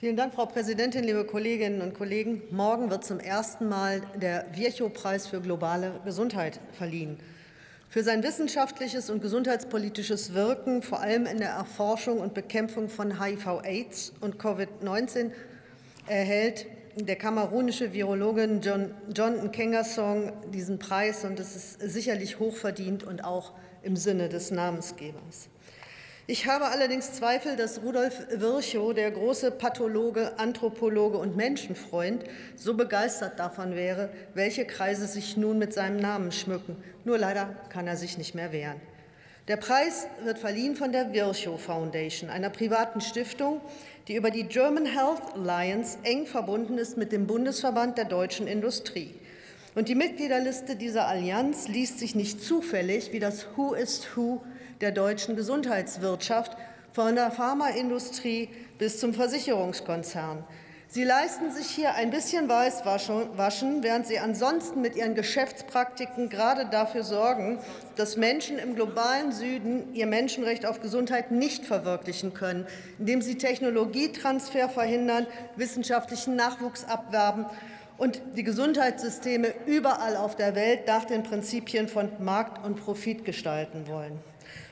Vielen 0.00 0.14
Dank, 0.14 0.32
Frau 0.32 0.46
Präsidentin, 0.46 1.02
liebe 1.02 1.24
Kolleginnen 1.24 1.82
und 1.82 1.92
Kollegen. 1.92 2.40
Morgen 2.52 2.88
wird 2.88 3.04
zum 3.04 3.18
ersten 3.18 3.68
Mal 3.68 4.00
der 4.14 4.46
Virchow-Preis 4.54 5.26
für 5.26 5.40
globale 5.40 6.00
Gesundheit 6.04 6.60
verliehen. 6.70 7.18
Für 7.88 8.04
sein 8.04 8.22
wissenschaftliches 8.22 9.10
und 9.10 9.20
gesundheitspolitisches 9.20 10.34
Wirken, 10.34 10.82
vor 10.82 11.00
allem 11.00 11.26
in 11.26 11.38
der 11.38 11.48
Erforschung 11.48 12.20
und 12.20 12.32
Bekämpfung 12.32 12.88
von 12.88 13.20
HIV-Aids 13.20 14.12
und 14.20 14.36
Covid-19, 14.36 15.32
erhält 16.06 16.66
der 16.94 17.16
kamerunische 17.16 17.92
Virologin 17.92 18.60
John, 18.60 18.94
John 19.12 19.46
Nkengasong 19.46 20.32
diesen 20.52 20.78
Preis. 20.78 21.24
Und 21.24 21.40
es 21.40 21.56
ist 21.56 21.80
sicherlich 21.80 22.38
hochverdient 22.38 23.02
und 23.02 23.24
auch 23.24 23.52
im 23.82 23.96
Sinne 23.96 24.28
des 24.28 24.52
Namensgebers. 24.52 25.48
Ich 26.30 26.46
habe 26.46 26.66
allerdings 26.66 27.14
Zweifel, 27.14 27.56
dass 27.56 27.80
Rudolf 27.82 28.26
Virchow, 28.28 28.92
der 28.92 29.10
große 29.10 29.50
Pathologe, 29.50 30.38
Anthropologe 30.38 31.16
und 31.16 31.36
Menschenfreund, 31.36 32.22
so 32.54 32.74
begeistert 32.74 33.38
davon 33.38 33.74
wäre, 33.74 34.10
welche 34.34 34.66
Kreise 34.66 35.06
sich 35.06 35.38
nun 35.38 35.56
mit 35.56 35.72
seinem 35.72 35.96
Namen 35.96 36.30
schmücken. 36.30 36.76
Nur 37.06 37.16
leider 37.16 37.56
kann 37.70 37.86
er 37.86 37.96
sich 37.96 38.18
nicht 38.18 38.34
mehr 38.34 38.52
wehren. 38.52 38.78
Der 39.48 39.56
Preis 39.56 40.06
wird 40.22 40.38
verliehen 40.38 40.76
von 40.76 40.92
der 40.92 41.14
Virchow 41.14 41.58
Foundation, 41.58 42.28
einer 42.28 42.50
privaten 42.50 43.00
Stiftung, 43.00 43.62
die 44.06 44.16
über 44.16 44.30
die 44.30 44.44
German 44.44 44.84
Health 44.84 45.22
Alliance 45.34 45.96
eng 46.02 46.26
verbunden 46.26 46.76
ist 46.76 46.98
mit 46.98 47.10
dem 47.10 47.26
Bundesverband 47.26 47.96
der 47.96 48.04
deutschen 48.04 48.46
Industrie. 48.46 49.14
Und 49.74 49.88
die 49.88 49.94
Mitgliederliste 49.94 50.76
dieser 50.76 51.08
Allianz 51.08 51.68
liest 51.68 51.98
sich 51.98 52.14
nicht 52.14 52.44
zufällig 52.44 53.14
wie 53.14 53.18
das 53.18 53.46
Who 53.56 53.72
is 53.72 54.06
Who 54.14 54.42
der 54.80 54.92
deutschen 54.92 55.36
Gesundheitswirtschaft, 55.36 56.56
von 56.92 57.14
der 57.14 57.30
Pharmaindustrie 57.30 58.48
bis 58.78 58.98
zum 58.98 59.14
Versicherungskonzern. 59.14 60.44
Sie 60.90 61.04
leisten 61.04 61.52
sich 61.52 61.68
hier 61.68 61.94
ein 61.94 62.08
bisschen 62.10 62.48
Weißwaschen, 62.48 63.82
während 63.82 64.06
sie 64.06 64.18
ansonsten 64.18 64.80
mit 64.80 64.96
ihren 64.96 65.14
Geschäftspraktiken 65.14 66.30
gerade 66.30 66.64
dafür 66.64 67.04
sorgen, 67.04 67.58
dass 67.96 68.16
Menschen 68.16 68.58
im 68.58 68.74
globalen 68.74 69.30
Süden 69.30 69.94
ihr 69.94 70.06
Menschenrecht 70.06 70.64
auf 70.64 70.80
Gesundheit 70.80 71.30
nicht 71.30 71.66
verwirklichen 71.66 72.32
können, 72.32 72.66
indem 72.98 73.20
sie 73.20 73.36
Technologietransfer 73.36 74.70
verhindern, 74.70 75.26
wissenschaftlichen 75.56 76.36
Nachwuchs 76.36 76.84
abwerben 76.84 77.44
und 77.98 78.22
die 78.36 78.44
Gesundheitssysteme 78.44 79.52
überall 79.66 80.16
auf 80.16 80.36
der 80.36 80.54
Welt 80.54 80.86
nach 80.86 81.04
den 81.04 81.22
Prinzipien 81.22 81.88
von 81.88 82.08
Markt 82.18 82.64
und 82.64 82.76
Profit 82.76 83.26
gestalten 83.26 83.88
wollen. 83.88 84.18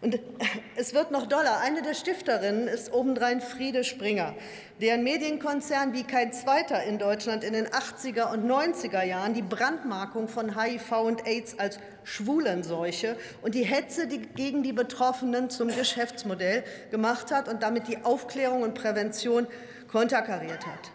Und 0.00 0.18
es 0.76 0.94
wird 0.94 1.10
noch 1.10 1.26
doller. 1.26 1.60
Eine 1.60 1.82
der 1.82 1.94
Stifterinnen 1.94 2.68
ist 2.68 2.92
obendrein 2.92 3.40
Friede 3.40 3.84
Springer, 3.84 4.34
deren 4.80 5.02
Medienkonzern 5.02 5.92
wie 5.92 6.04
kein 6.04 6.32
zweiter 6.32 6.82
in 6.84 6.98
Deutschland 6.98 7.42
in 7.42 7.52
den 7.52 7.66
80er 7.66 8.32
und 8.32 8.48
90er 8.48 9.02
Jahren 9.02 9.34
die 9.34 9.42
Brandmarkung 9.42 10.28
von 10.28 10.60
HIV 10.60 10.92
und 10.92 11.26
AIDS 11.26 11.58
als 11.58 11.78
Schwulenseuche 12.04 13.16
und 13.42 13.54
die 13.54 13.64
Hetze 13.64 14.06
gegen 14.06 14.62
die 14.62 14.72
Betroffenen 14.72 15.50
zum 15.50 15.68
Geschäftsmodell 15.68 16.64
gemacht 16.90 17.32
hat 17.32 17.48
und 17.48 17.62
damit 17.62 17.88
die 17.88 18.04
Aufklärung 18.04 18.62
und 18.62 18.74
Prävention 18.74 19.46
konterkariert 19.88 20.66
hat. 20.66 20.92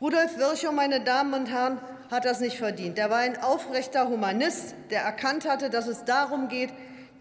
Rudolf 0.00 0.36
Virchow, 0.36 0.72
meine 0.72 1.00
Damen 1.00 1.32
und 1.32 1.46
Herren, 1.46 1.78
hat 2.10 2.24
das 2.24 2.40
nicht 2.40 2.58
verdient. 2.58 2.98
Er 2.98 3.08
war 3.08 3.18
ein 3.18 3.40
aufrechter 3.40 4.08
Humanist, 4.08 4.74
der 4.90 5.02
erkannt 5.02 5.48
hatte, 5.48 5.70
dass 5.70 5.86
es 5.86 6.04
darum 6.04 6.48
geht, 6.48 6.70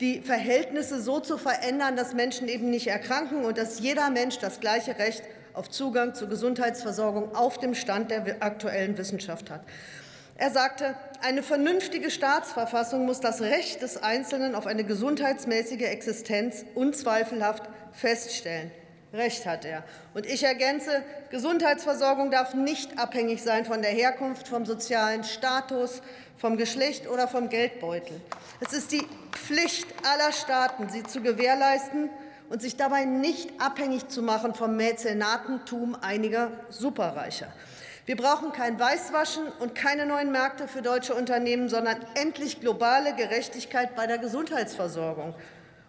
die 0.02 0.21
Verhältnisse 0.21 0.99
so 0.99 1.19
zu 1.19 1.38
verändern, 1.38 1.95
dass 1.95 2.13
Menschen 2.13 2.47
eben 2.47 2.69
nicht 2.69 2.88
erkranken 2.88 3.45
und 3.45 3.57
dass 3.57 3.80
jeder 3.80 4.09
Mensch 4.09 4.39
das 4.39 4.59
gleiche 4.59 4.97
Recht 4.97 5.23
auf 5.53 5.69
Zugang 5.69 6.16
zur 6.16 6.27
Gesundheitsversorgung 6.27 7.35
auf 7.35 7.59
dem 7.59 7.75
Stand 7.75 8.09
der 8.09 8.41
aktuellen 8.41 8.97
Wissenschaft 8.97 9.50
hat. 9.50 9.62
Er 10.38 10.50
sagte, 10.50 10.95
eine 11.22 11.44
vernünftige 11.44 12.09
Staatsverfassung 12.09 13.06
muss 13.06 13.19
das 13.19 13.41
Recht 13.41 13.84
des 13.84 14.01
Einzelnen 14.01 14.56
auf 14.56 14.66
eine 14.66 14.84
gesundheitsmäßige 14.84 15.84
Existenz 15.84 16.66
unzweifelhaft 16.73 17.63
feststellen. 17.91 18.72
Recht 19.13 19.45
hat 19.45 19.66
er. 19.66 19.83
Und 20.13 20.25
ich 20.25 20.44
ergänze, 20.44 21.03
Gesundheitsversorgung 21.31 22.31
darf 22.31 22.53
nicht 22.53 22.97
abhängig 22.97 23.44
sein 23.44 23.66
von 23.66 23.81
der 23.81 23.91
Herkunft, 23.91 24.47
vom 24.47 24.66
sozialen 24.66 25.25
Status, 25.25 26.01
vom 26.38 26.55
Geschlecht 26.55 27.09
oder 27.09 27.27
vom 27.27 27.50
Geldbeutel. 27.50 28.21
Es 28.61 28.71
ist 28.71 28.91
die 28.94 29.05
Pflicht 29.31 29.88
aller 30.09 30.31
Staaten, 30.31 30.89
sie 30.89 31.03
zu 31.03 31.21
gewährleisten 31.21 32.09
und 32.50 32.61
sich 32.61 32.77
dabei 32.77 33.03
nicht 33.03 33.50
abhängig 33.59 34.07
zu 34.07 34.21
machen 34.21 34.55
vom 34.55 34.77
Mäzenatentum 34.77 35.95
einiger 36.01 36.51
Superreicher. 36.69 37.47
Wir 38.05 38.16
brauchen 38.16 38.51
kein 38.51 38.79
Weißwaschen 38.79 39.44
und 39.59 39.75
keine 39.75 40.05
neuen 40.05 40.31
Märkte 40.31 40.67
für 40.67 40.81
deutsche 40.81 41.13
Unternehmen, 41.13 41.69
sondern 41.69 41.97
endlich 42.16 42.59
globale 42.59 43.13
Gerechtigkeit 43.13 43.95
bei 43.95 44.07
der 44.07 44.17
Gesundheitsversorgung. 44.17 45.35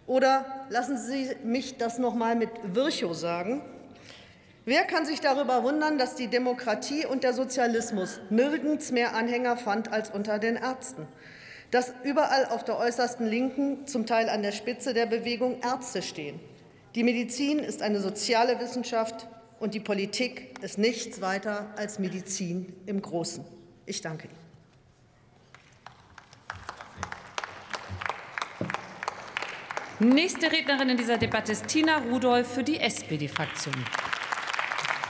Oder 0.05 0.65
lassen 0.69 0.97
Sie 0.97 1.29
mich 1.43 1.77
das 1.77 1.97
noch 1.97 2.13
mal 2.13 2.35
mit 2.35 2.49
Virchow 2.63 3.15
sagen. 3.15 3.61
Wer 4.65 4.83
kann 4.83 5.05
sich 5.05 5.19
darüber 5.19 5.63
wundern, 5.63 5.97
dass 5.97 6.15
die 6.15 6.27
Demokratie 6.27 7.05
und 7.05 7.23
der 7.23 7.33
Sozialismus 7.33 8.19
nirgends 8.29 8.91
mehr 8.91 9.13
Anhänger 9.13 9.57
fand 9.57 9.91
als 9.91 10.09
unter 10.09 10.39
den 10.39 10.55
Ärzten? 10.55 11.07
Dass 11.71 11.93
überall 12.03 12.45
auf 12.45 12.63
der 12.63 12.77
äußersten 12.77 13.25
Linken, 13.25 13.87
zum 13.87 14.05
Teil 14.05 14.29
an 14.29 14.41
der 14.41 14.51
Spitze 14.51 14.93
der 14.93 15.05
Bewegung, 15.05 15.59
Ärzte 15.61 16.01
stehen. 16.01 16.39
Die 16.95 17.03
Medizin 17.03 17.59
ist 17.59 17.81
eine 17.81 17.99
soziale 17.99 18.59
Wissenschaft 18.59 19.27
und 19.59 19.73
die 19.73 19.79
Politik 19.79 20.59
ist 20.61 20.77
nichts 20.77 21.19
weiter 21.19 21.73
als 21.75 21.99
Medizin 21.99 22.73
im 22.85 23.01
Großen. 23.01 23.43
Ich 23.85 24.01
danke 24.01 24.27
Ihnen. 24.27 24.52
Nächste 30.03 30.51
Rednerin 30.51 30.89
in 30.89 30.97
dieser 30.97 31.17
Debatte 31.17 31.53
ist 31.53 31.67
Tina 31.67 31.99
Rudolph 31.99 32.55
für 32.55 32.63
die 32.63 32.77
SPD-Fraktion. 32.77 33.73